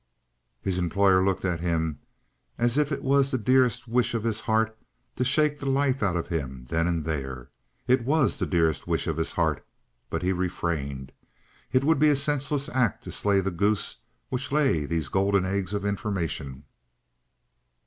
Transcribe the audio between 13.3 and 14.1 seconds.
the goose